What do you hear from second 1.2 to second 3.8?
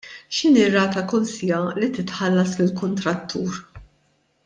siegħa li titħallas lill-kuntrattur?